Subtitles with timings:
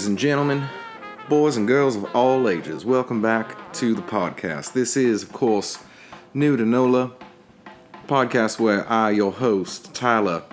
[0.00, 0.66] Ladies and gentlemen,
[1.28, 4.72] boys and girls of all ages, welcome back to the podcast.
[4.72, 5.78] This is, of course,
[6.32, 7.12] New to NOLA,
[8.08, 10.44] podcast where I, your host, Tyler,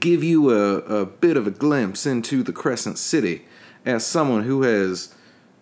[0.00, 3.44] give you a, a bit of a glimpse into the Crescent City
[3.84, 5.14] as someone who has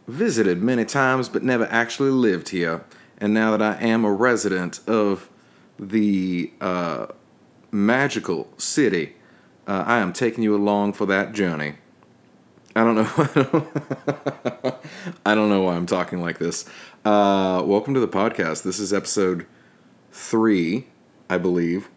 [0.06, 2.84] visited many times but never actually lived here.
[3.18, 5.28] And now that I am a resident of
[5.80, 7.06] the uh,
[7.72, 9.16] magical city,
[9.66, 11.74] uh, I am taking you along for that journey.
[12.76, 13.04] I don't know.
[15.26, 16.66] I don't know why I'm talking like this.
[17.04, 18.62] Uh, welcome to the podcast.
[18.62, 19.44] This is episode
[20.12, 20.86] three,
[21.28, 21.88] I believe.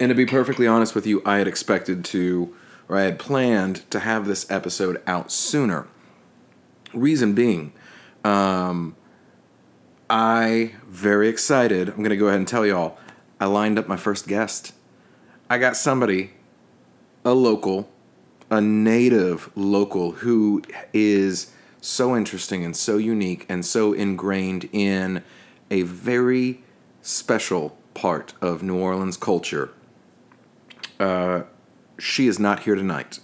[0.00, 2.56] And to be perfectly honest with you, I had expected to,
[2.88, 5.86] or I had planned to have this episode out sooner.
[6.92, 7.72] Reason being,
[8.24, 8.96] um,
[10.10, 11.88] I very excited.
[11.88, 12.98] I'm gonna go ahead and tell y'all.
[13.38, 14.72] I lined up my first guest.
[15.48, 16.32] I got somebody,
[17.24, 17.88] a local,
[18.52, 25.24] a native local who is so interesting and so unique and so ingrained in
[25.70, 26.62] a very
[27.00, 29.70] special part of New Orleans culture.
[31.00, 31.44] Uh,
[31.98, 33.20] she is not here tonight,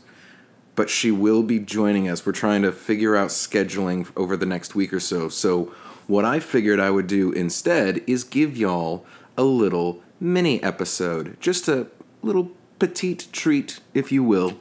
[0.74, 2.24] but she will be joining us.
[2.24, 5.28] We're trying to figure out scheduling over the next week or so.
[5.28, 5.74] So,
[6.06, 9.04] what I figured I would do instead is give y'all
[9.36, 11.88] a little mini episode, just a
[12.22, 14.58] little petite treat, if you will,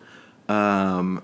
[0.48, 1.24] um,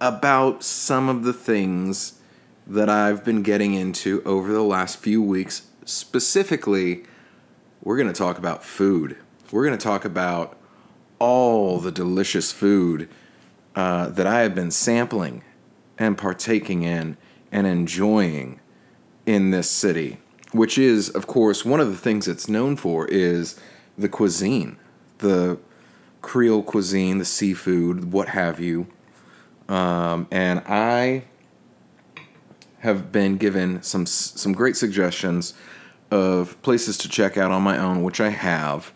[0.00, 2.20] about some of the things
[2.66, 5.68] that I've been getting into over the last few weeks.
[5.84, 7.04] Specifically,
[7.82, 9.16] we're going to talk about food.
[9.50, 10.56] We're going to talk about
[11.18, 13.08] all the delicious food
[13.74, 15.42] uh, that I have been sampling
[15.96, 17.16] and partaking in
[17.50, 18.60] and enjoying
[19.24, 20.18] in this city,
[20.52, 23.58] which is, of course, one of the things it's known for is
[23.96, 24.76] the cuisine,
[25.18, 25.58] the
[26.20, 28.86] Creole cuisine, the seafood, what have you.
[29.68, 31.24] Um, and I
[32.80, 35.54] have been given some some great suggestions
[36.10, 38.92] of places to check out on my own, which I have,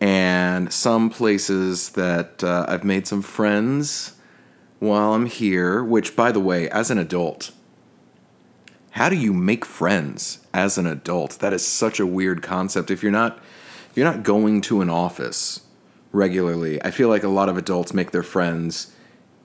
[0.00, 4.14] and some places that uh, I've made some friends
[4.78, 5.82] while I'm here.
[5.82, 7.52] Which, by the way, as an adult,
[8.92, 11.38] how do you make friends as an adult?
[11.40, 12.90] That is such a weird concept.
[12.90, 13.38] If you're not
[13.90, 15.60] if you're not going to an office
[16.14, 18.94] regularly, I feel like a lot of adults make their friends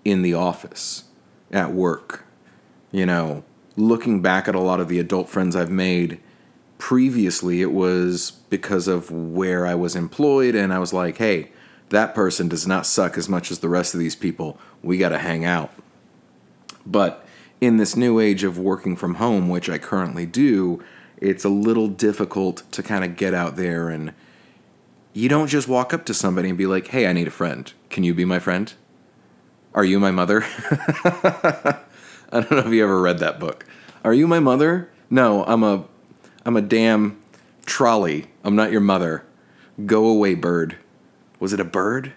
[0.05, 1.03] in the office,
[1.51, 2.25] at work.
[2.91, 3.43] You know,
[3.75, 6.19] looking back at a lot of the adult friends I've made
[6.77, 11.51] previously, it was because of where I was employed, and I was like, hey,
[11.89, 14.59] that person does not suck as much as the rest of these people.
[14.83, 15.73] We got to hang out.
[16.85, 17.25] But
[17.59, 20.83] in this new age of working from home, which I currently do,
[21.17, 24.13] it's a little difficult to kind of get out there and
[25.13, 27.71] you don't just walk up to somebody and be like, hey, I need a friend.
[27.89, 28.73] Can you be my friend?
[29.73, 30.43] Are you my mother?
[31.03, 31.81] I
[32.31, 33.65] don't know if you ever read that book.
[34.03, 34.89] Are you my mother?
[35.09, 35.85] No, I'm a
[36.45, 37.19] I'm a damn
[37.65, 38.27] trolley.
[38.43, 39.25] I'm not your mother.
[39.85, 40.77] Go away, bird.
[41.39, 42.13] Was it a bird?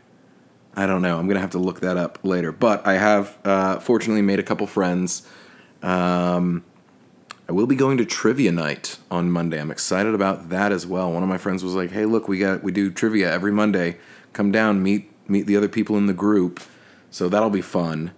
[0.74, 1.18] I don't know.
[1.18, 2.52] I'm gonna have to look that up later.
[2.52, 5.26] But I have uh, fortunately made a couple friends.
[5.82, 6.64] Um,
[7.48, 9.60] I will be going to trivia night on Monday.
[9.60, 11.12] I'm excited about that as well.
[11.12, 13.98] One of my friends was like, "Hey, look, we got we do trivia every Monday.
[14.32, 16.60] Come down, meet meet the other people in the group."
[17.10, 18.12] So that'll be fun.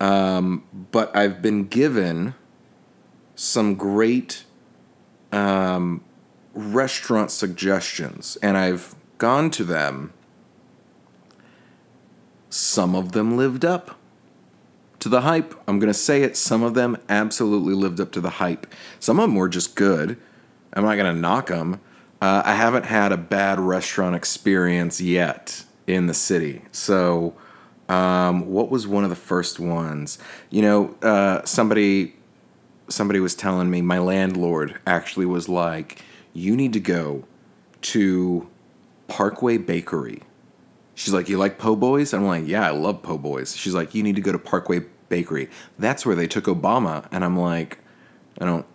[0.00, 2.34] Um, but I've been given
[3.34, 4.44] some great
[5.32, 6.04] um,
[6.54, 10.12] restaurant suggestions, and I've gone to them.
[12.50, 13.97] Some of them lived up
[15.08, 15.54] to the hype.
[15.66, 16.36] I'm going to say it.
[16.36, 18.66] Some of them absolutely lived up to the hype.
[19.00, 20.18] Some of them were just good.
[20.72, 21.80] I'm not going to knock them.
[22.20, 26.62] Uh, I haven't had a bad restaurant experience yet in the city.
[26.72, 27.34] So
[27.88, 30.18] um, what was one of the first ones?
[30.50, 32.14] You know, uh, somebody
[32.90, 36.02] somebody was telling me my landlord actually was like,
[36.32, 37.24] "You need to go
[37.82, 38.48] to
[39.06, 40.22] Parkway Bakery."
[40.94, 43.94] She's like, "You like po' boys?" I'm like, "Yeah, I love po' boys." She's like,
[43.94, 45.48] "You need to go to Parkway Bakery.
[45.78, 47.78] That's where they took Obama." And I'm like,
[48.40, 48.66] "I don't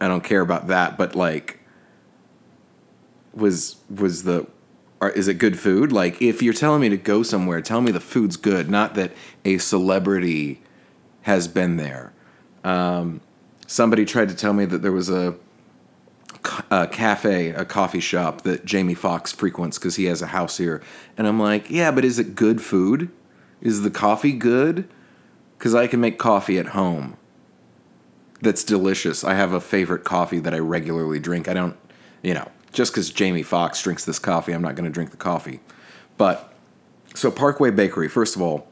[0.00, 1.60] I don't care about that, but like
[3.32, 4.46] was was the
[5.00, 5.92] are, is it good food?
[5.92, 9.12] Like, if you're telling me to go somewhere, tell me the food's good, not that
[9.44, 10.62] a celebrity
[11.22, 12.12] has been there.
[12.62, 13.20] Um,
[13.66, 15.34] somebody tried to tell me that there was a,
[16.70, 20.82] a cafe, a coffee shop that Jamie Foxx frequents because he has a house here,
[21.18, 23.10] and I'm like, yeah, but is it good food?
[23.60, 24.88] Is the coffee good?
[25.58, 27.16] Because I can make coffee at home.
[28.40, 29.24] That's delicious.
[29.24, 31.48] I have a favorite coffee that I regularly drink.
[31.48, 31.76] I don't,
[32.22, 35.16] you know, just because Jamie Foxx drinks this coffee, I'm not going to drink the
[35.16, 35.60] coffee.
[36.18, 36.52] But
[37.14, 38.66] so Parkway Bakery, first of all,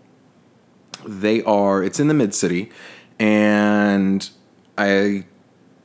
[1.07, 1.83] they are.
[1.83, 2.71] It's in the mid city,
[3.19, 4.29] and
[4.77, 5.25] I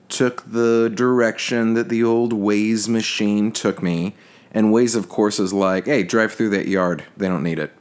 [0.10, 4.16] took the direction that the old Waze machine took me.
[4.52, 7.04] And Waze, of course, is like, hey, drive through that yard.
[7.16, 7.74] They don't need it.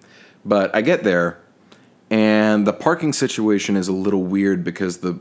[0.45, 1.39] But I get there,
[2.11, 5.19] and the parking situation is a little weird because the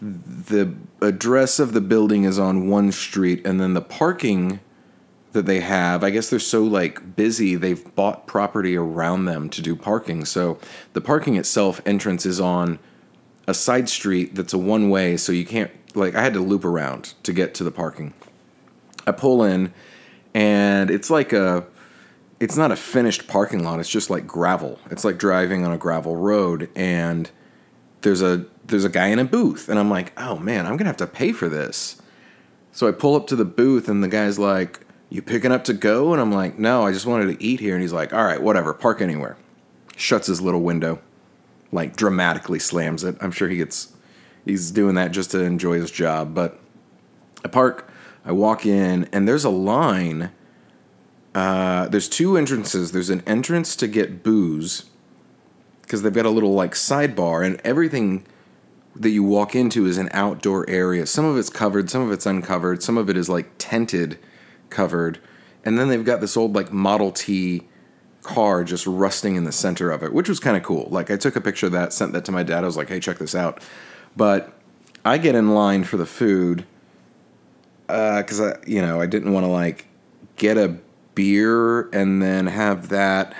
[0.00, 4.58] the address of the building is on one street, and then the parking
[5.32, 9.62] that they have, I guess they're so like busy, they've bought property around them to
[9.62, 10.24] do parking.
[10.24, 10.58] So
[10.92, 12.78] the parking itself entrance is on
[13.46, 16.64] a side street that's a one way, so you can't like I had to loop
[16.64, 18.12] around to get to the parking.
[19.06, 19.72] I pull in
[20.34, 21.64] and it's like a
[22.42, 24.80] it's not a finished parking lot, it's just like gravel.
[24.90, 27.30] It's like driving on a gravel road and
[28.00, 30.78] there's a there's a guy in a booth and I'm like, "Oh man, I'm going
[30.78, 32.02] to have to pay for this."
[32.72, 35.72] So I pull up to the booth and the guy's like, "You picking up to
[35.72, 38.24] go?" And I'm like, "No, I just wanted to eat here." And he's like, "All
[38.24, 39.36] right, whatever, park anywhere."
[39.96, 41.00] Shuts his little window,
[41.70, 43.16] like dramatically slams it.
[43.20, 43.94] I'm sure he gets
[44.44, 46.58] he's doing that just to enjoy his job, but
[47.44, 47.88] I park,
[48.24, 50.32] I walk in and there's a line
[51.34, 52.92] uh, there's two entrances.
[52.92, 54.84] There's an entrance to get booze
[55.82, 58.26] because they've got a little like sidebar and everything
[58.94, 61.06] that you walk into is an outdoor area.
[61.06, 64.18] Some of it's covered, some of it's uncovered, some of it is like tented
[64.70, 65.18] covered.
[65.64, 67.68] And then they've got this old like Model T
[68.22, 70.88] car just rusting in the center of it, which was kind of cool.
[70.90, 72.62] Like I took a picture of that, sent that to my dad.
[72.62, 73.62] I was like, "Hey, check this out."
[74.16, 74.52] But
[75.04, 76.66] I get in line for the food
[77.86, 79.86] because I, you know, I didn't want to like
[80.36, 80.78] get a
[81.14, 83.34] beer and then have that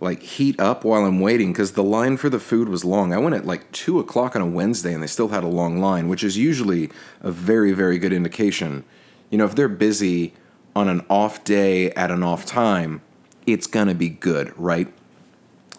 [0.00, 3.12] like heat up while I'm waiting because the line for the food was long.
[3.12, 5.78] I went at like two o'clock on a Wednesday and they still had a long
[5.80, 6.90] line, which is usually
[7.20, 8.84] a very, very good indication.
[9.30, 10.34] You know, if they're busy
[10.76, 13.00] on an off day at an off time,
[13.46, 14.92] it's gonna be good, right?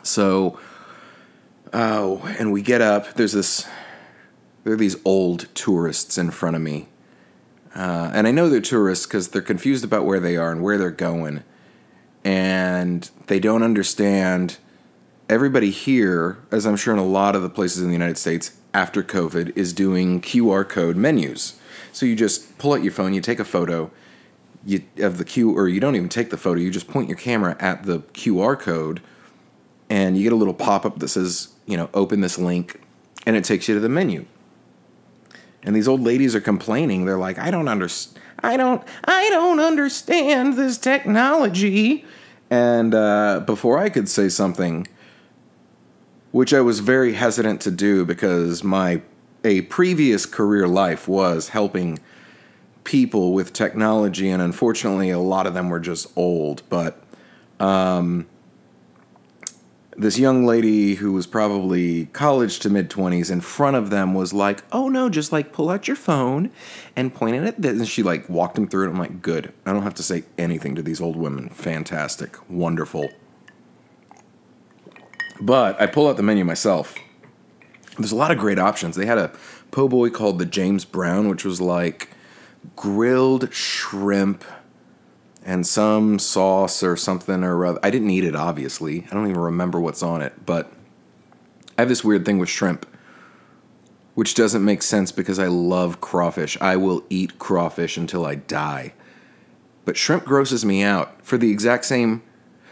[0.04, 0.60] So,
[1.74, 3.14] oh, and we get up.
[3.14, 3.68] There's this.
[4.64, 6.90] There are these old tourists in front of me
[7.76, 10.78] uh, and I know they're tourists because they're confused about where they are and where
[10.78, 11.44] they're going.
[12.24, 14.58] And they don't understand.
[15.30, 18.58] Everybody here, as I'm sure in a lot of the places in the United States
[18.74, 21.60] after COVID, is doing QR code menus.
[21.94, 23.92] So you just pull out your phone, you take a photo
[24.66, 27.18] you, of the Q, or you don't even take the photo, you just point your
[27.18, 29.02] camera at the QR code,
[29.90, 32.82] and you get a little pop up that says, you know, open this link,
[33.26, 34.26] and it takes you to the menu
[35.64, 37.06] and these old ladies are complaining.
[37.06, 38.24] They're like, "I don't understand.
[38.42, 38.84] I don't.
[39.06, 42.06] I don't understand this technology."
[42.50, 44.88] And uh, before I could say something,
[46.32, 49.02] which I was very hesitant to do because my
[49.44, 52.00] a previous career life was helping
[52.84, 56.64] people with technology, and unfortunately, a lot of them were just old.
[56.70, 57.02] But
[57.60, 58.28] um,
[60.00, 64.34] this young lady who was probably college to mid 20s in front of them was
[64.34, 66.52] like, oh no, just like pull out your phone
[66.96, 67.78] and point it at this.
[67.78, 68.92] And she like walked him through it.
[68.92, 69.52] I'm like, good.
[69.66, 71.50] I don't have to say anything to these old women.
[71.50, 72.38] Fantastic.
[72.50, 73.10] Wonderful.
[75.42, 76.96] But I pull out the menu myself.
[77.98, 78.96] There's a lot of great options.
[78.96, 79.34] They had a
[79.72, 82.10] po' boy called the James Brown, which was like
[82.78, 84.46] grilled shrimp
[85.46, 87.80] and some sauce or something or other.
[87.82, 89.06] I didn't eat it, obviously.
[89.10, 90.72] I don't even remember what's on it, but
[91.78, 92.86] I have this weird thing with shrimp,
[94.16, 96.58] which doesn't make sense because I love crawfish.
[96.60, 98.94] I will eat crawfish until I die.
[99.86, 102.22] But shrimp grosses me out for the exact same,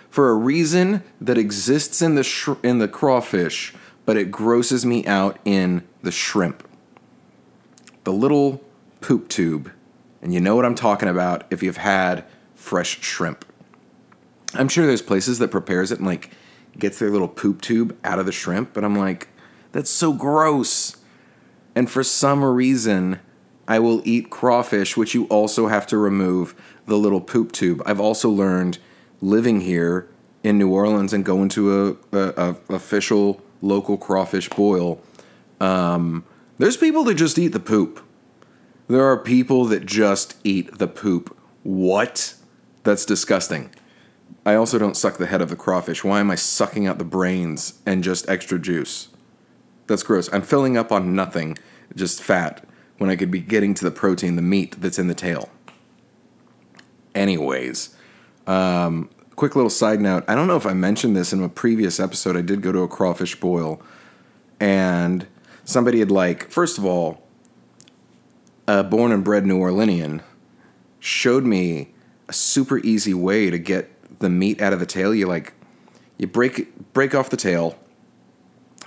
[0.10, 3.74] for a reason that exists in the sh- in the crawfish,
[4.06, 6.68] but it grosses me out in the shrimp.
[8.04, 8.62] The little
[9.02, 9.72] poop tube,
[10.22, 12.24] and you know what I'm talking about if you've had
[12.68, 13.46] fresh shrimp.
[14.54, 16.32] I'm sure there's places that prepares it and like
[16.78, 19.30] gets their little poop tube out of the shrimp, but I'm like,
[19.72, 20.98] that's so gross.
[21.76, 23.20] And for some reason,
[23.68, 26.56] I will eat crawfish, which you also have to remove
[26.86, 27.82] the little poop tube.
[27.86, 28.80] I've also learned
[29.22, 30.10] living here
[30.44, 32.34] in New Orleans and going to a, a,
[32.70, 35.02] a official local crawfish boil.
[35.62, 36.26] Um,
[36.58, 38.04] there's people that just eat the poop.
[38.88, 41.36] There are people that just eat the poop.
[41.64, 42.36] What?
[42.88, 43.70] That's disgusting.
[44.46, 46.06] I also don't suck the head of the crawfish.
[46.06, 49.10] Why am I sucking out the brains and just extra juice?
[49.88, 50.32] That's gross.
[50.32, 51.58] I'm filling up on nothing,
[51.98, 52.64] just fat,
[52.98, 55.50] when I could be getting to the protein, the meat that's in the tail.
[57.14, 57.94] Anyways,
[58.48, 60.24] um, quick little side note.
[60.26, 62.38] I don't know if I mentioned this in a previous episode.
[62.38, 63.82] I did go to a crawfish boil,
[64.62, 65.28] and
[65.66, 67.22] somebody had like, first of all,
[68.66, 70.22] a born and bred New Orleanian
[71.02, 71.94] showed me
[72.28, 75.14] a super easy way to get the meat out of the tail.
[75.14, 75.54] You like
[76.18, 77.78] you break break off the tail,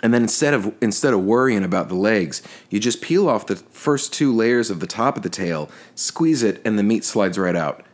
[0.03, 3.57] and then instead of instead of worrying about the legs, you just peel off the
[3.57, 7.39] first two layers of the top of the tail, squeeze it, and the meat slides
[7.39, 7.85] right out.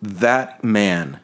[0.00, 1.20] That man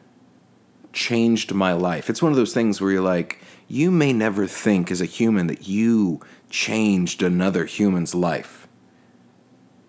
[0.91, 2.09] changed my life.
[2.09, 5.47] It's one of those things where you're like, you may never think as a human
[5.47, 8.67] that you changed another human's life.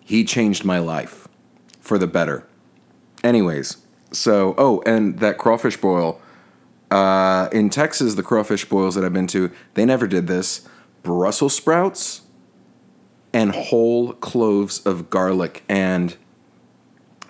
[0.03, 1.27] He changed my life
[1.79, 2.47] for the better.
[3.23, 3.77] Anyways,
[4.11, 6.21] so oh, and that crawfish boil.
[6.89, 10.67] Uh, in Texas, the crawfish boils that I've been to, they never did this.
[11.03, 12.21] Brussels sprouts
[13.33, 15.63] and whole cloves of garlic.
[15.67, 16.15] And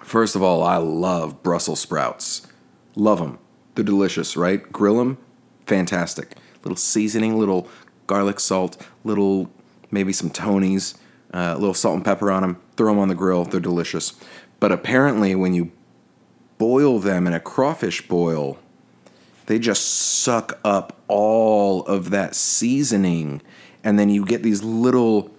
[0.03, 2.45] first of all, I love Brussels sprouts.
[2.95, 3.39] Love them.
[3.75, 4.71] They're delicious, right?
[4.71, 5.17] Grill them,
[5.65, 6.35] fantastic.
[6.63, 7.67] Little seasoning, little
[8.07, 9.51] garlic salt, little
[9.91, 10.97] maybe some Tonys,
[11.33, 12.61] uh, a little salt and pepper on them.
[12.75, 13.43] Throw them on the grill.
[13.45, 14.13] They're delicious.
[14.59, 15.71] But apparently, when you
[16.57, 18.57] boil them in a crawfish boil,
[19.45, 23.41] they just suck up all of that seasoning,
[23.83, 25.31] and then you get these little,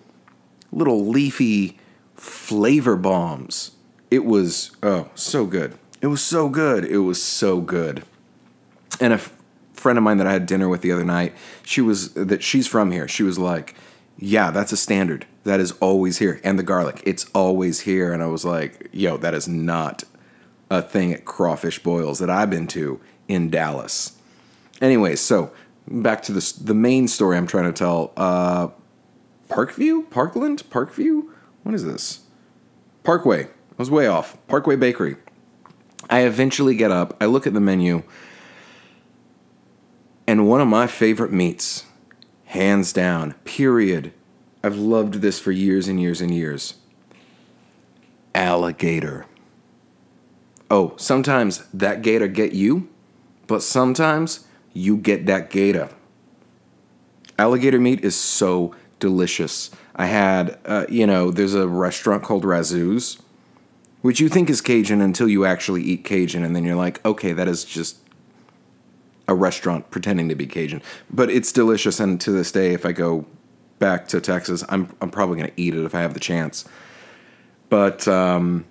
[0.73, 1.79] little leafy
[2.15, 3.73] flavor bombs.
[4.11, 5.79] It was oh so good.
[6.01, 6.85] It was so good.
[6.85, 8.05] It was so good.
[9.01, 9.35] And a f-
[9.75, 12.67] friend of mine that I had dinner with the other night, she was that she's
[12.67, 13.07] from here.
[13.09, 13.75] She was like,
[14.19, 15.27] "Yeah, that's a standard.
[15.45, 18.13] That is always here." And the garlic, it's always here.
[18.13, 20.05] And I was like, "Yo, that is not
[20.71, 24.13] a thing at crawfish boils that I've been to in Dallas."
[24.81, 25.53] Anyways, so
[25.89, 28.13] back to the the main story I'm trying to tell.
[28.17, 28.69] Uh,
[29.49, 31.29] Parkview, Parkland, Parkview.
[31.63, 32.21] What is this?
[33.03, 33.45] Parkway.
[33.45, 33.49] I
[33.79, 34.37] was way off.
[34.47, 35.17] Parkway Bakery.
[36.11, 37.17] I eventually get up.
[37.21, 38.03] I look at the menu
[40.29, 41.87] and one of my favorite meats,
[42.49, 44.12] hands down, period.
[44.64, 46.75] I've loved this for years and years and years.
[48.35, 49.26] Alligator.
[50.71, 52.88] Oh, sometimes that gator get you,
[53.47, 55.90] but sometimes you get that gator.
[57.38, 59.71] Alligator meat is so delicious.
[59.95, 63.21] I had, uh, you know, there's a restaurant called Razoo's,
[64.00, 67.33] which you think is Cajun until you actually eat Cajun, and then you're like, okay,
[67.33, 67.99] that is just
[69.28, 72.00] a restaurant pretending to be Cajun, but it's delicious.
[72.00, 73.26] And to this day, if I go
[73.78, 76.64] back to Texas, I'm I'm probably gonna eat it if I have the chance.
[77.68, 78.64] But um,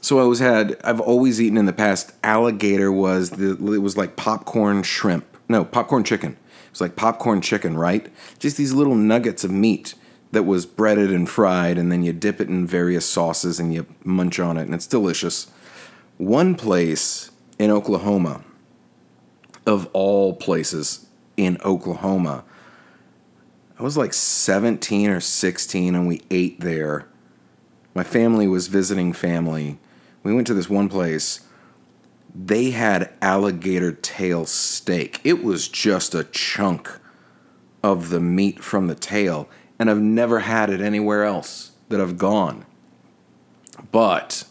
[0.00, 2.12] so I always had I've always eaten in the past.
[2.22, 6.32] Alligator was the it was like popcorn shrimp, no popcorn chicken.
[6.32, 8.10] It was like popcorn chicken, right?
[8.38, 9.94] Just these little nuggets of meat
[10.30, 13.86] that was breaded and fried, and then you dip it in various sauces and you
[14.04, 15.50] munch on it, and it's delicious.
[16.16, 18.42] One place in Oklahoma
[19.66, 22.44] of all places in Oklahoma.
[23.78, 27.06] I was like 17 or 16 and we ate there.
[27.94, 29.78] My family was visiting family.
[30.22, 31.40] We went to this one place.
[32.34, 35.20] They had alligator tail steak.
[35.24, 36.98] It was just a chunk
[37.82, 42.16] of the meat from the tail, and I've never had it anywhere else that I've
[42.16, 42.64] gone.
[43.90, 44.44] But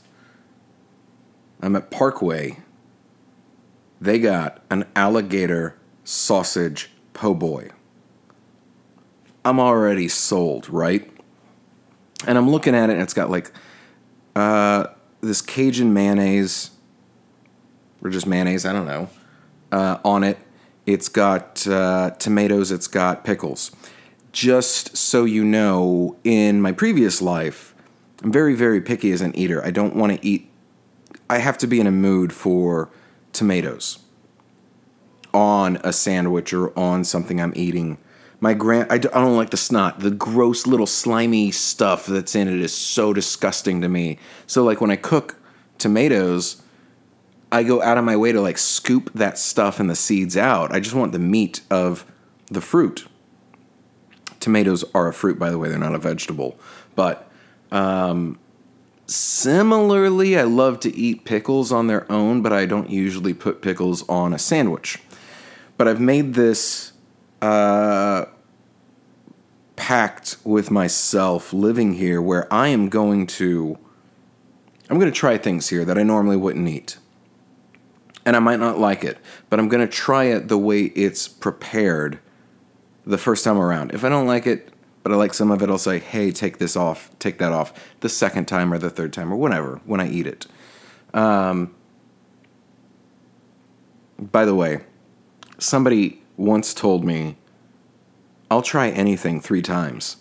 [1.62, 2.58] I'm at Parkway
[4.02, 7.70] they got an alligator sausage po' boy.
[9.46, 11.10] I'm already sold, right?
[12.28, 13.52] And I'm looking at it, and it's got like
[14.36, 14.88] uh,
[15.22, 16.72] this Cajun mayonnaise,
[18.04, 19.10] or just mayonnaise, I don't know,
[19.72, 20.40] uh, on it.
[20.88, 23.72] It's got uh, tomatoes, it's got pickles.
[24.32, 27.76] Just so you know, in my previous life,
[28.24, 29.64] I'm very, very picky as an eater.
[29.64, 30.50] I don't want to eat,
[31.30, 32.90] I have to be in a mood for
[33.34, 34.00] tomatoes
[35.34, 37.98] on a sandwich or on something I'm eating.
[38.40, 40.00] My grand, I don't like the snot.
[40.00, 44.18] The gross little slimy stuff that's in it is so disgusting to me.
[44.48, 45.38] So like when I cook
[45.78, 46.62] tomatoes,
[47.52, 50.74] I go out of my way to like scoop that stuff and the seeds out.
[50.74, 52.06] I just want the meat of
[52.48, 53.08] the fruit.
[54.40, 55.70] Tomatoes are a fruit, by the way.
[55.70, 56.58] They're not a vegetable.
[56.96, 57.30] But
[57.72, 58.40] um,
[59.06, 64.08] Similarly, I love to eat pickles on their own, but I don't usually put pickles
[64.08, 65.00] on a sandwich.
[65.78, 66.94] But I've made this
[67.42, 68.26] uh,
[69.76, 73.78] pact with myself living here where I am going to
[74.92, 76.98] I'm going to try things here that I normally wouldn't eat.
[78.26, 79.18] And I might not like it,
[79.50, 82.20] but I'm going to try it the way it's prepared
[83.06, 83.94] the first time around.
[83.94, 84.71] If I don't like it,
[85.04, 85.70] but I like some of it.
[85.70, 89.14] I'll say, hey, take this off, take that off the second time or the third
[89.14, 90.48] time or whatever when I eat it.
[91.14, 91.74] Um,
[94.20, 94.82] by the way,
[95.58, 97.38] somebody once told me,
[98.50, 100.18] I'll try anything three times.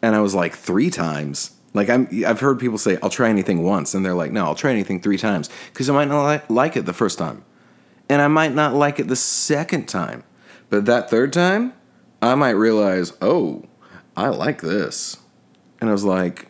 [0.00, 1.52] And I was like, three times?
[1.74, 4.54] Like I'm, I've heard people say, "I'll try anything once," and they're like, "No, I'll
[4.54, 7.44] try anything three times," because I might not li- like it the first time,
[8.08, 10.22] and I might not like it the second time,
[10.68, 11.72] but that third time,
[12.20, 13.64] I might realize, "Oh,
[14.16, 15.16] I like this,"
[15.80, 16.48] and I was like,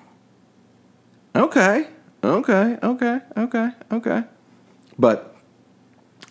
[1.34, 1.88] "Okay,
[2.22, 4.24] okay, okay, okay, okay,"
[4.98, 5.36] but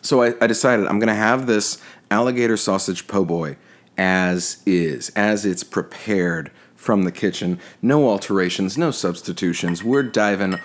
[0.02, 1.78] so I, I decided I'm gonna have this
[2.10, 3.58] alligator sausage po' boy
[3.98, 7.60] as is, as it's prepared from the kitchen.
[7.82, 9.84] No alterations, no substitutions.
[9.84, 10.60] We're diving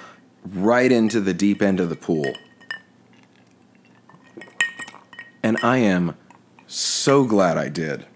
[0.45, 2.33] right into the deep end of the pool.
[5.43, 6.17] And I am
[6.67, 8.07] so glad I did.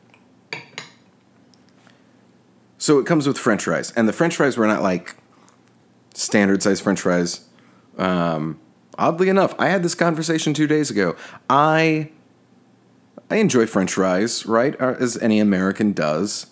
[2.80, 3.92] So it comes with french fries.
[3.92, 5.14] And the french fries were not like
[6.14, 7.44] standard size french fries.
[7.98, 8.58] Um,
[8.98, 11.14] oddly enough, I had this conversation two days ago.
[11.50, 12.10] I
[13.30, 14.74] I enjoy French fries, right?
[14.80, 16.46] As any American does.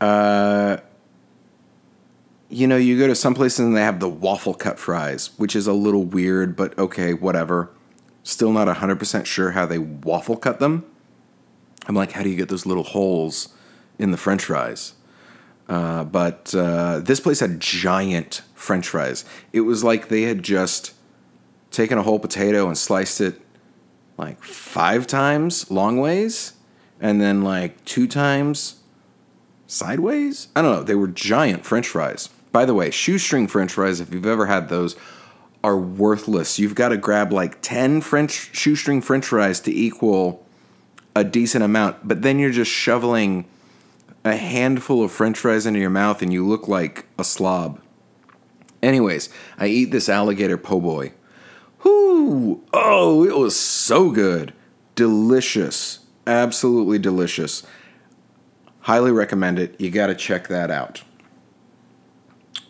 [0.00, 0.78] Uh,
[2.50, 5.54] you know, you go to some places and they have the waffle cut fries, which
[5.54, 7.70] is a little weird, but okay, whatever.
[8.24, 10.84] Still not 100% sure how they waffle cut them.
[11.86, 13.54] I'm like, how do you get those little holes
[13.96, 14.94] in the french fries?
[15.72, 19.24] Uh, but uh, this place had giant french fries.
[19.54, 20.92] It was like they had just
[21.70, 23.40] taken a whole potato and sliced it
[24.18, 26.52] like five times long ways
[27.00, 28.82] and then like two times
[29.66, 30.48] sideways.
[30.54, 30.82] I don't know.
[30.82, 32.28] They were giant french fries.
[32.52, 34.94] By the way, shoestring french fries, if you've ever had those,
[35.64, 36.58] are worthless.
[36.58, 40.44] You've got to grab like 10 French shoestring french fries to equal
[41.16, 43.46] a decent amount, but then you're just shoveling
[44.24, 47.80] a handful of french fries into your mouth and you look like a slob.
[48.82, 51.12] Anyways, I eat this alligator po' boy.
[51.82, 52.62] Whoo!
[52.72, 54.52] Oh, it was so good.
[54.94, 56.00] Delicious.
[56.26, 57.64] Absolutely delicious.
[58.80, 59.80] Highly recommend it.
[59.80, 61.02] You got to check that out.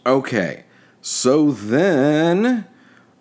[0.04, 0.64] Okay,
[1.00, 2.66] so then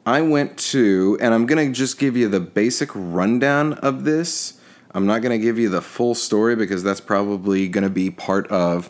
[0.06, 4.60] I went to, and I'm going to just give you the basic rundown of this.
[4.93, 8.10] I'm not going to give you the full story because that's probably going to be
[8.10, 8.89] part of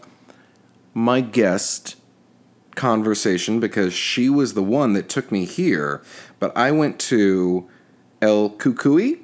[0.93, 1.95] my guest
[2.75, 6.01] conversation because she was the one that took me here.
[6.39, 7.69] But I went to
[8.21, 9.19] El Cucuy.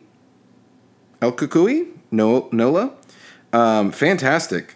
[1.22, 1.92] El Cucuy?
[2.12, 2.94] No, Nola?
[3.52, 4.76] Um, fantastic.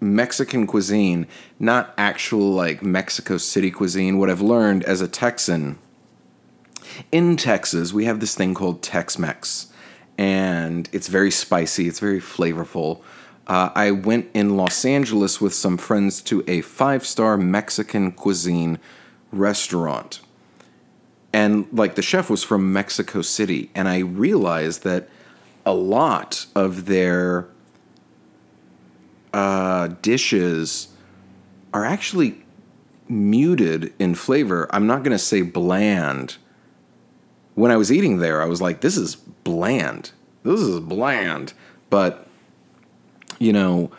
[0.00, 1.28] Mexican cuisine,
[1.60, 4.18] not actual like Mexico City cuisine.
[4.18, 5.78] What I've learned as a Texan
[7.12, 9.71] in Texas, we have this thing called Tex Mex,
[10.22, 13.02] and it's very spicy, it's very flavorful.
[13.48, 18.78] Uh, I went in Los Angeles with some friends to a five star Mexican cuisine
[19.32, 20.20] restaurant.
[21.32, 25.08] And like the chef was from Mexico City, and I realized that
[25.66, 27.48] a lot of their
[29.32, 30.88] uh, dishes
[31.74, 32.44] are actually
[33.08, 34.68] muted in flavor.
[34.70, 36.36] I'm not going to say bland.
[37.56, 40.12] When I was eating there, I was like, this is bland.
[40.42, 41.52] This is bland.
[41.90, 42.26] But,
[43.38, 43.90] you know,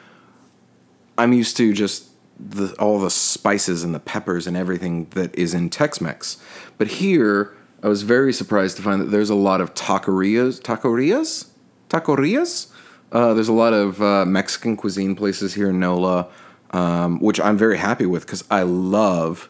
[1.17, 5.53] I'm used to just the, all the spices and the peppers and everything that is
[5.53, 6.37] in Tex Mex.
[6.77, 10.61] But here, I was very surprised to find that there's a lot of taquerias.
[10.61, 11.49] Taquerias?
[11.89, 12.71] Taquerias?
[13.11, 16.27] Uh, there's a lot of uh, Mexican cuisine places here in NOLA,
[16.71, 19.49] um, which I'm very happy with because I love,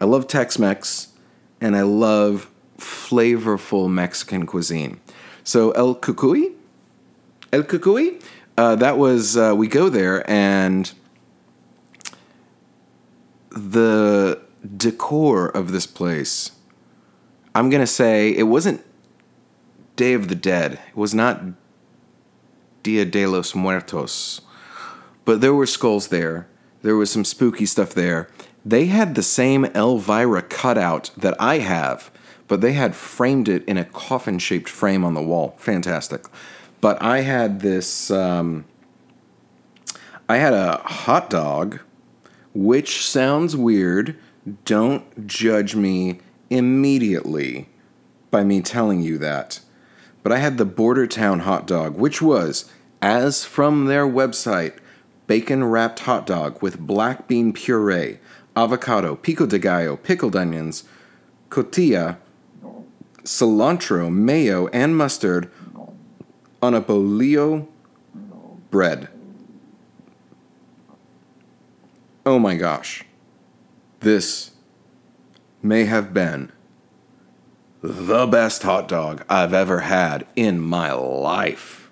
[0.00, 1.08] I love Tex-Mex,
[1.60, 5.00] and I love flavorful Mexican cuisine.
[5.44, 6.52] So El Cucuy,
[7.52, 8.22] El Cucuy,
[8.56, 10.92] uh, that was uh, we go there and
[13.50, 14.40] the
[14.76, 16.52] decor of this place.
[17.54, 18.84] I'm gonna say it wasn't
[19.96, 20.80] Day of the Dead.
[20.88, 21.42] It was not
[22.82, 24.40] Dia de los Muertos.
[25.24, 26.48] But there were skulls there.
[26.82, 28.28] There was some spooky stuff there.
[28.64, 32.10] They had the same Elvira cutout that I have,
[32.52, 35.54] but they had framed it in a coffin shaped frame on the wall.
[35.56, 36.26] Fantastic.
[36.82, 38.66] But I had this, um,
[40.28, 41.80] I had a hot dog,
[42.52, 44.18] which sounds weird.
[44.66, 47.70] Don't judge me immediately
[48.30, 49.60] by me telling you that.
[50.22, 54.74] But I had the Border Town hot dog, which was, as from their website,
[55.26, 58.18] bacon wrapped hot dog with black bean puree,
[58.54, 60.84] avocado, pico de gallo, pickled onions,
[61.48, 62.18] cotija,
[63.24, 65.50] cilantro, mayo, and mustard
[66.60, 67.66] on a bolillo
[68.70, 69.08] bread.
[72.24, 73.04] Oh my gosh.
[74.00, 74.52] This
[75.62, 76.52] may have been
[77.82, 81.90] the best hot dog I've ever had in my life.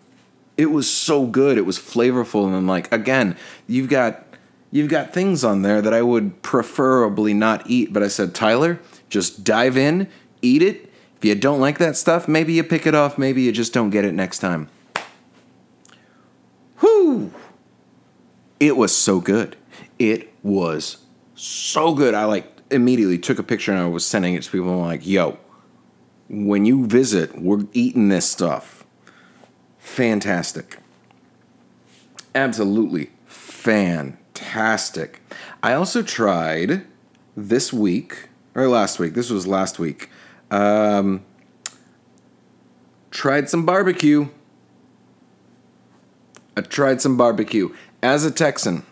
[0.57, 1.59] It was so good.
[1.59, 4.25] It was flavorful and like again, you've got
[4.71, 7.93] you've got things on there that I would preferably not eat.
[7.93, 10.09] But I said, Tyler, just dive in,
[10.43, 10.89] eat it.
[11.21, 13.19] If you don't like that stuff, maybe you pick it off.
[13.19, 14.71] Maybe you just don't get it next time.
[16.79, 17.31] Whew!
[18.59, 19.55] It was so good.
[19.99, 20.97] It was
[21.35, 22.15] so good.
[22.15, 24.71] I like immediately took a picture and I was sending it to people.
[24.71, 25.39] I'm like, yo,
[26.31, 28.87] when you visit, we're eating this stuff.
[29.79, 30.79] Fantastic.
[32.35, 35.21] Absolutely fantastic.
[35.63, 36.87] I also tried
[37.37, 40.09] this week, or last week, this was last week,
[40.51, 41.25] um,
[43.11, 44.29] tried some barbecue.
[46.57, 47.75] I tried some barbecue.
[48.03, 48.85] As a Texan,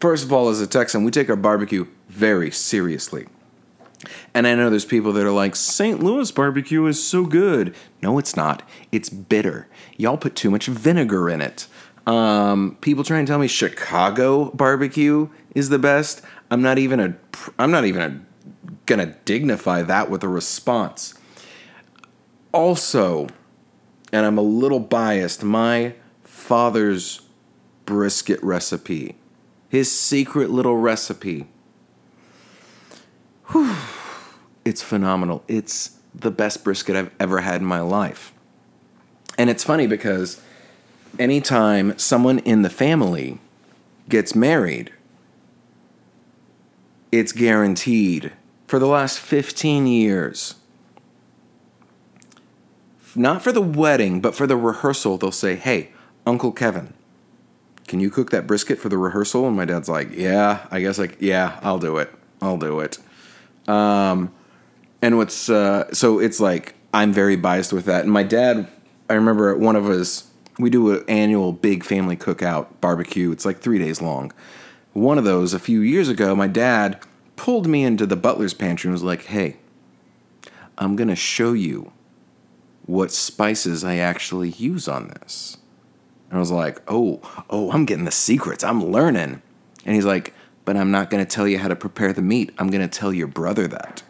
[0.00, 3.26] first of all, as a Texan, we take our barbecue very seriously.
[4.34, 6.02] And I know there's people that are like, St.
[6.02, 7.74] Louis barbecue is so good.
[8.02, 8.62] No, it's not.
[8.92, 9.68] It's bitter.
[9.96, 11.66] Y'all put too much vinegar in it.
[12.06, 16.20] Um, people try and tell me Chicago barbecue is the best.
[16.50, 17.16] I'm not even a.
[17.58, 18.20] I'm not even a,
[18.86, 21.14] gonna dignify that with a response.
[22.52, 23.28] Also,
[24.12, 25.42] and I'm a little biased.
[25.42, 27.22] My father's
[27.86, 29.16] brisket recipe,
[29.68, 31.48] his secret little recipe.
[33.48, 33.74] Whew,
[34.64, 35.42] it's phenomenal.
[35.48, 38.32] It's the best brisket I've ever had in my life.
[39.36, 40.40] And it's funny because
[41.18, 43.38] anytime someone in the family
[44.08, 44.92] gets married,
[47.10, 48.32] it's guaranteed
[48.66, 50.56] for the last 15 years.
[53.16, 55.92] Not for the wedding, but for the rehearsal, they'll say, Hey,
[56.26, 56.94] Uncle Kevin,
[57.86, 59.46] can you cook that brisket for the rehearsal?
[59.46, 62.12] And my dad's like, Yeah, I guess like, yeah, I'll do it.
[62.42, 62.98] I'll do it.
[63.68, 64.32] Um,
[65.00, 68.04] and what's, uh, so it's like, I'm very biased with that.
[68.04, 68.68] And my dad,
[69.08, 73.32] I remember one of his we do an annual big family cookout barbecue.
[73.32, 74.32] It's like three days long.
[74.92, 77.00] One of those, a few years ago, my dad
[77.44, 79.54] pulled me into the butler's pantry and was like, hey,
[80.78, 81.92] I'm going to show you
[82.86, 85.58] what spices I actually use on this.
[86.30, 88.64] And I was like, oh, oh, I'm getting the secrets.
[88.64, 89.42] I'm learning.
[89.84, 90.32] And he's like,
[90.64, 92.50] but I'm not going to tell you how to prepare the meat.
[92.56, 94.02] I'm going to tell your brother that.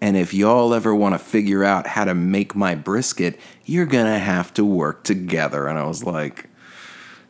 [0.00, 4.06] And if y'all ever want to figure out how to make my brisket, you're going
[4.06, 5.68] to have to work together.
[5.68, 6.48] And I was like,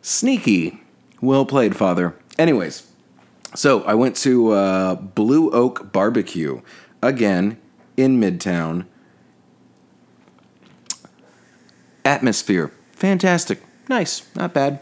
[0.00, 0.80] sneaky.
[1.20, 2.16] Well played, father.
[2.38, 2.90] Anyways,
[3.54, 6.60] so I went to uh, Blue Oak Barbecue
[7.02, 7.58] again
[7.96, 8.86] in Midtown.
[12.04, 14.80] Atmosphere, fantastic, nice, not bad.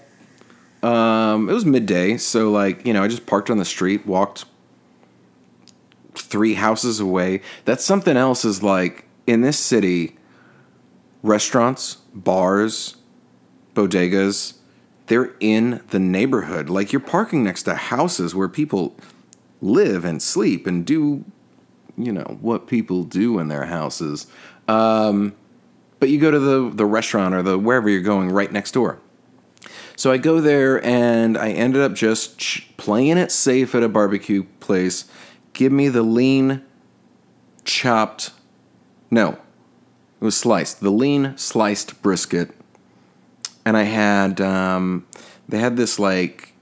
[0.83, 4.47] Um, it was midday, so like you know, I just parked on the street, walked
[6.15, 7.43] three houses away.
[7.65, 10.17] That's something else is like in this city,
[11.23, 12.97] restaurants, bars,
[13.75, 14.55] bodegas,
[15.11, 16.71] they're in the neighborhood.
[16.71, 18.97] Like you're parking next to houses where people
[19.61, 21.25] live and sleep and do,
[21.99, 24.29] you know, what people do in their houses.
[24.69, 25.35] Um,
[25.99, 29.01] but you go to the, the restaurant or the wherever you're going right next door.
[29.97, 34.45] So I go there and I ended up just playing it safe at a barbecue
[34.61, 35.11] place
[35.55, 36.63] give me the lean
[37.65, 38.31] chopped.
[39.11, 39.31] No,
[40.21, 40.81] it was sliced.
[40.81, 42.53] The lean sliced brisket,
[43.65, 45.07] and I had um,
[45.49, 46.55] they had this like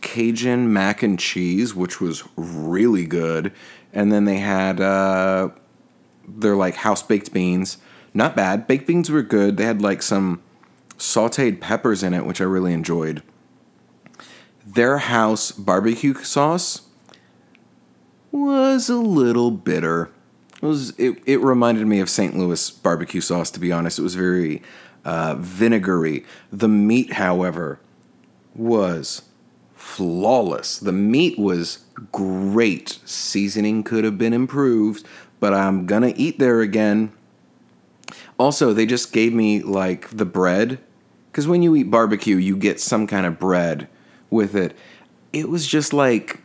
[0.00, 3.52] Cajun mac and cheese, which was really good,
[3.92, 5.50] and then they had uh,
[6.26, 7.78] their like house baked beans.
[8.12, 8.66] Not bad.
[8.66, 9.56] Baked beans were good.
[9.56, 10.40] They had like some
[10.98, 13.22] sauteed peppers in it, which I really enjoyed
[14.66, 16.82] their house barbecue sauce
[18.30, 20.10] was a little bitter.
[20.56, 22.36] It was it, it reminded me of St.
[22.36, 23.98] Louis barbecue sauce to be honest.
[23.98, 24.62] It was very
[25.04, 26.24] uh, vinegary.
[26.52, 27.80] The meat, however,
[28.54, 29.22] was
[29.74, 30.78] flawless.
[30.78, 33.00] The meat was great.
[33.04, 35.06] Seasoning could have been improved,
[35.40, 37.12] but I'm gonna eat there again.
[38.38, 40.78] Also, they just gave me like the bread
[41.30, 43.88] because when you eat barbecue, you get some kind of bread
[44.30, 44.76] with it.
[45.32, 46.40] It was just like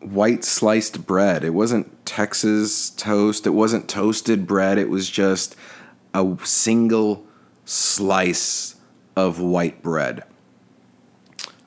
[0.00, 1.44] white sliced bread.
[1.44, 3.46] It wasn't Texas toast.
[3.46, 4.78] It wasn't toasted bread.
[4.78, 5.56] It was just
[6.14, 7.24] a single
[7.64, 8.76] slice
[9.16, 10.24] of white bread.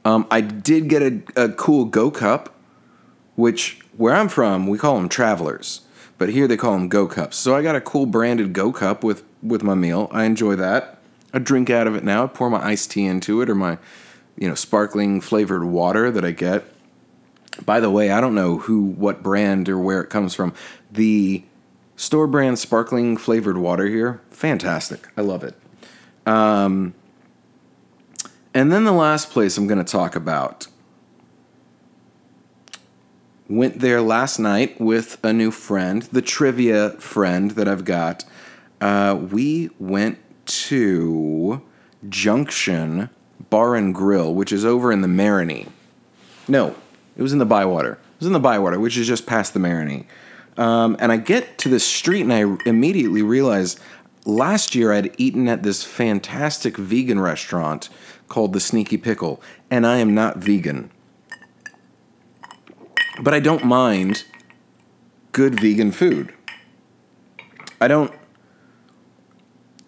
[0.04, 2.56] Um, I did get a, a cool Go Cup,
[3.36, 5.82] which where I'm from we call them travelers,
[6.18, 7.38] but here they call them Go Cups.
[7.38, 10.08] So I got a cool branded Go Cup with with my meal.
[10.12, 10.98] I enjoy that.
[11.34, 12.24] I drink out of it now.
[12.24, 13.78] I pour my iced tea into it or my
[14.38, 16.66] you know, sparkling flavored water that I get.
[17.66, 20.54] By the way, I don't know who, what brand, or where it comes from.
[20.92, 21.44] The
[22.02, 25.08] store brand sparkling flavored water here, fantastic.
[25.16, 25.54] I love it.
[26.26, 26.96] Um,
[28.56, 30.68] And then the last place I'm going to talk about.
[33.48, 38.26] Went there last night with a new friend, the trivia friend that I've got.
[38.82, 41.62] Uh, we went to
[42.10, 43.10] Junction
[43.52, 45.70] Bar and Grill, which is over in the Marigny.
[46.48, 46.76] No,
[47.16, 47.94] it was in the Bywater.
[47.94, 50.06] It was in the Bywater, which is just past the Marigny.
[50.62, 53.80] Um, and I get to this street and I immediately realize
[54.26, 57.90] last year I'd eaten at this fantastic vegan restaurant
[58.28, 60.92] called the Sneaky Pickle, and I am not vegan.
[63.20, 64.24] But I don't mind
[65.32, 66.32] good vegan food.
[67.82, 68.14] I don't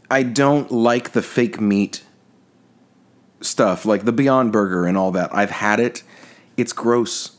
[0.10, 2.04] I don't like the fake meat
[3.42, 5.30] stuff, like the Beyond Burger and all that.
[5.36, 6.02] I've had it.
[6.58, 7.38] It's gross.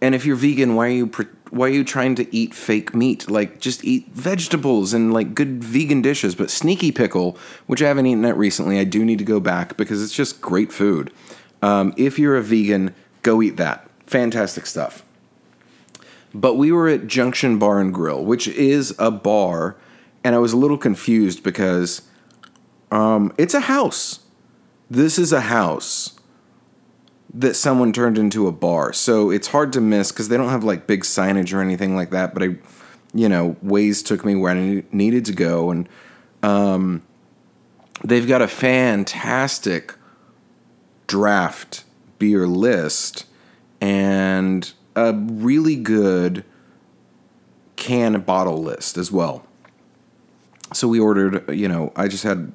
[0.00, 1.08] And if you're vegan, why are you
[1.50, 3.30] why are you trying to eat fake meat?
[3.30, 6.34] Like just eat vegetables and like good vegan dishes.
[6.34, 9.76] But Sneaky Pickle, which I haven't eaten at recently, I do need to go back
[9.76, 11.12] because it's just great food.
[11.62, 13.88] Um, if you're a vegan, go eat that.
[14.06, 15.04] Fantastic stuff.
[16.34, 19.76] But we were at Junction Bar and Grill, which is a bar,
[20.22, 22.02] and I was a little confused because
[22.90, 24.20] um, it's a house.
[24.90, 26.15] This is a house
[27.38, 28.92] that someone turned into a bar.
[28.94, 32.10] So it's hard to miss because they don't have like big signage or anything like
[32.10, 32.32] that.
[32.32, 32.56] But I,
[33.12, 35.70] you know, Waze took me where I needed to go.
[35.70, 35.88] And
[36.42, 37.02] um,
[38.02, 39.94] they've got a fantastic
[41.06, 41.84] draft
[42.18, 43.26] beer list
[43.82, 46.42] and a really good
[47.76, 49.46] can bottle list as well.
[50.72, 52.52] So we ordered, you know, I just had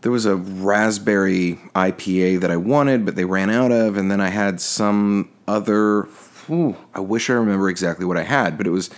[0.00, 4.20] there was a raspberry IPA that I wanted, but they ran out of, and then
[4.20, 6.02] I had some other.
[6.46, 8.90] Whew, I wish I remember exactly what I had, but it was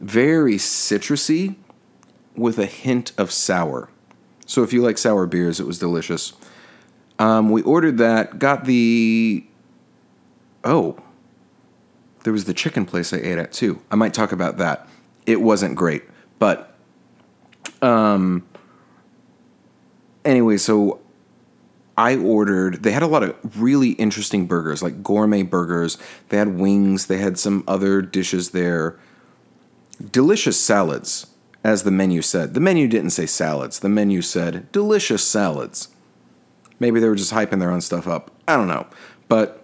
[0.00, 1.54] very citrusy
[2.36, 3.88] with a hint of sour.
[4.46, 6.32] So if you like sour beers, it was delicious.
[7.18, 9.46] Um, we ordered that, got the.
[10.64, 10.98] Oh,
[12.24, 13.80] there was the chicken place I ate at too.
[13.90, 14.88] I might talk about that.
[15.26, 16.02] It wasn't great,
[16.38, 16.74] but
[17.80, 18.44] um,
[20.24, 21.00] anyway, so
[21.96, 22.82] I ordered.
[22.82, 25.98] They had a lot of really interesting burgers, like gourmet burgers.
[26.30, 27.06] They had wings.
[27.06, 28.98] They had some other dishes there.
[30.10, 31.26] Delicious salads,
[31.62, 32.54] as the menu said.
[32.54, 33.80] The menu didn't say salads.
[33.80, 35.88] The menu said delicious salads.
[36.80, 38.30] Maybe they were just hyping their own stuff up.
[38.48, 38.86] I don't know,
[39.28, 39.62] but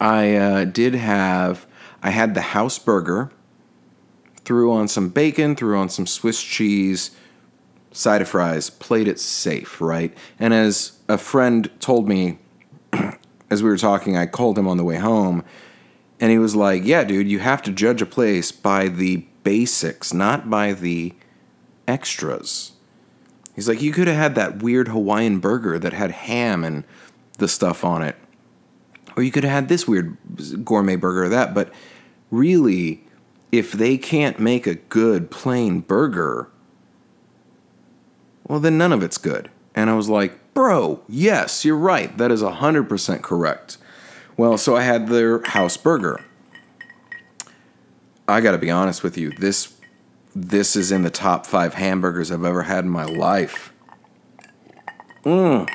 [0.00, 1.66] I uh, did have.
[2.02, 3.30] I had the house burger.
[4.44, 5.56] Threw on some bacon.
[5.56, 7.10] Threw on some Swiss cheese
[7.92, 10.16] side of fries, played it safe, right?
[10.38, 12.38] And as a friend told me
[13.50, 15.44] as we were talking, I called him on the way home,
[16.20, 20.12] and he was like, Yeah, dude, you have to judge a place by the basics,
[20.12, 21.14] not by the
[21.86, 22.72] extras.
[23.54, 26.84] He's like, You could have had that weird Hawaiian burger that had ham and
[27.38, 28.16] the stuff on it.
[29.16, 30.16] Or you could have had this weird
[30.64, 31.54] gourmet burger or that.
[31.54, 31.72] But
[32.30, 33.04] really,
[33.50, 36.50] if they can't make a good plain burger,
[38.48, 39.50] well, then none of it's good.
[39.74, 42.16] And I was like, bro, yes, you're right.
[42.18, 43.76] That is 100% correct.
[44.36, 46.24] Well, so I had their house burger.
[48.26, 49.30] I got to be honest with you.
[49.30, 49.74] This
[50.34, 53.72] this is in the top 5 hamburgers I've ever had in my life.
[55.24, 55.68] Mm.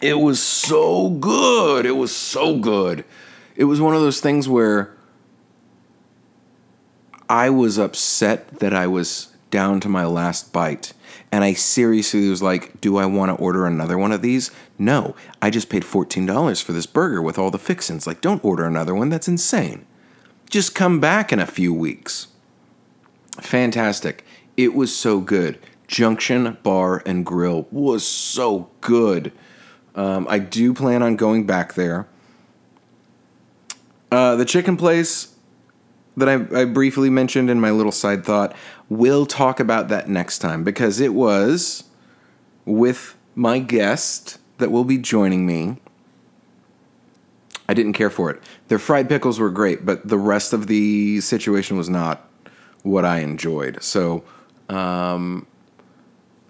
[0.00, 1.86] It was so good.
[1.86, 3.04] It was so good.
[3.56, 4.96] It was one of those things where
[7.28, 10.92] I was upset that I was down to my last bite
[11.34, 14.52] and I seriously was like, do I want to order another one of these?
[14.78, 15.16] No.
[15.42, 18.06] I just paid $14 for this burger with all the fixins.
[18.06, 19.08] Like, don't order another one.
[19.08, 19.84] That's insane.
[20.48, 22.28] Just come back in a few weeks.
[23.40, 24.24] Fantastic.
[24.56, 25.58] It was so good.
[25.88, 29.32] Junction Bar and Grill was so good.
[29.96, 32.06] Um, I do plan on going back there.
[34.12, 35.33] Uh, the chicken place
[36.16, 38.54] that I, I briefly mentioned in my little side thought,
[38.88, 41.84] We'll talk about that next time because it was
[42.64, 45.78] with my guest that will be joining me.
[47.68, 48.42] I didn't care for it.
[48.68, 52.28] Their fried pickles were great, but the rest of the situation was not
[52.82, 53.82] what I enjoyed.
[53.82, 54.22] So,
[54.68, 55.46] um,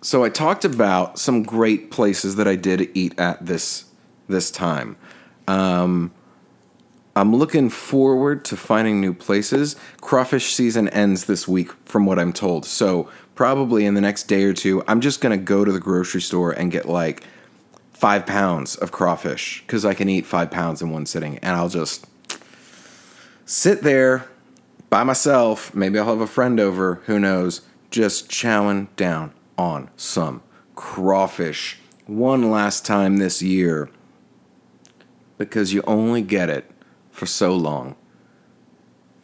[0.03, 3.85] so I talked about some great places that I did eat at this
[4.27, 4.97] this time.
[5.47, 6.13] Um,
[7.17, 9.77] I'm looking forward to finding new places.
[10.01, 12.67] Crawfish season ends this week, from what I'm told.
[12.67, 15.81] So, probably in the next day or two, I'm just going to go to the
[15.81, 17.23] grocery store and get like
[17.93, 21.39] five pounds of crawfish because I can eat five pounds in one sitting.
[21.39, 22.07] And I'll just
[23.47, 24.27] sit there
[24.91, 25.73] by myself.
[25.73, 30.43] Maybe I'll have a friend over, who knows, just chowing down on some
[30.75, 33.89] crawfish one last time this year
[35.39, 36.71] because you only get it
[37.15, 37.95] for so long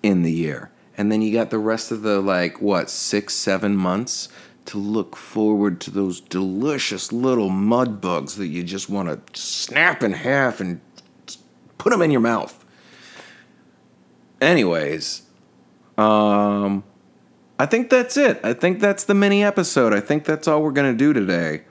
[0.03, 0.71] in the year.
[0.97, 4.29] And then you got the rest of the, like, what, six, seven months
[4.67, 10.03] to look forward to those delicious little mud bugs that you just want to snap
[10.03, 10.81] in half and
[11.79, 12.65] put them in your mouth.
[14.41, 15.23] Anyways,
[15.99, 16.85] um,
[17.59, 18.39] I think that's it.
[18.45, 19.93] I think that's the mini episode.
[19.93, 21.63] I think that's all we're going to do today.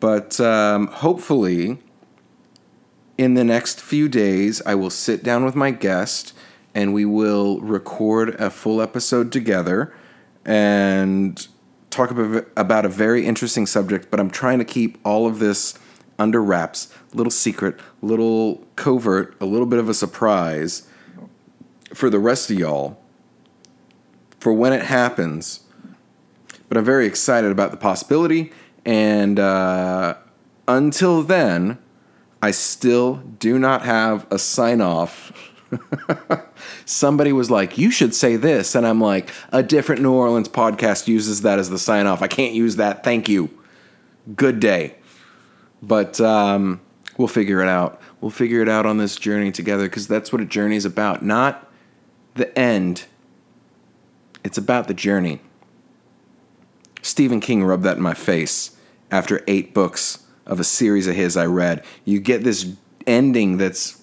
[0.00, 1.78] But um, hopefully,
[3.16, 6.32] in the next few days, I will sit down with my guest
[6.74, 9.94] and we will record a full episode together
[10.44, 11.46] and
[11.90, 14.10] talk about a very interesting subject.
[14.10, 15.78] But I'm trying to keep all of this
[16.18, 20.88] under wraps, little secret, little covert, a little bit of a surprise
[21.92, 22.98] for the rest of y'all
[24.40, 25.60] for when it happens.
[26.68, 28.52] But I'm very excited about the possibility.
[28.84, 30.16] And uh,
[30.66, 31.78] until then,
[32.44, 35.32] I still do not have a sign off.
[36.84, 38.74] Somebody was like, You should say this.
[38.74, 42.20] And I'm like, A different New Orleans podcast uses that as the sign off.
[42.20, 43.02] I can't use that.
[43.02, 43.48] Thank you.
[44.36, 44.96] Good day.
[45.82, 46.82] But um,
[47.16, 47.98] we'll figure it out.
[48.20, 51.24] We'll figure it out on this journey together because that's what a journey is about.
[51.24, 51.72] Not
[52.34, 53.06] the end,
[54.44, 55.40] it's about the journey.
[57.00, 58.76] Stephen King rubbed that in my face
[59.10, 61.84] after eight books of a series of his I read.
[62.04, 62.72] You get this
[63.06, 64.00] ending that's,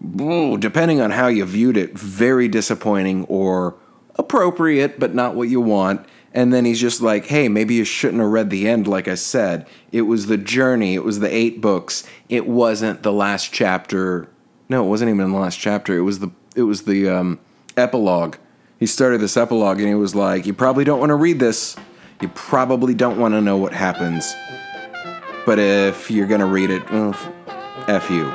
[0.00, 3.74] depending on how you viewed it, very disappointing or
[4.16, 6.06] appropriate, but not what you want.
[6.32, 9.14] And then he's just like, hey, maybe you shouldn't have read the end, like I
[9.14, 9.66] said.
[9.90, 12.06] It was the journey, it was the eight books.
[12.28, 14.28] It wasn't the last chapter.
[14.68, 15.96] No, it wasn't even the last chapter.
[15.96, 17.38] It was the it was the um,
[17.76, 18.36] epilogue.
[18.78, 21.76] He started this epilogue and he was like, You probably don't want to read this.
[22.20, 24.34] You probably don't want to know what happens.
[25.46, 27.14] But if you're going to read it, well,
[27.88, 28.26] F you.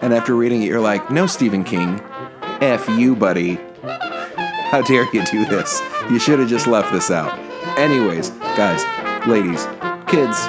[0.00, 2.00] And after reading it, you're like, no, Stephen King,
[2.60, 3.56] F you, buddy.
[4.70, 5.82] How dare you do this?
[6.08, 7.36] You should have just left this out.
[7.76, 8.84] Anyways, guys,
[9.26, 9.64] ladies,
[10.06, 10.46] kids,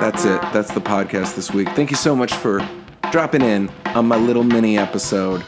[0.00, 0.40] that's it.
[0.52, 1.68] That's the podcast this week.
[1.70, 2.66] Thank you so much for
[3.10, 5.44] dropping in on my little mini episode.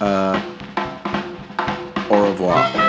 [0.00, 0.40] Uh,
[2.10, 2.85] au revoir.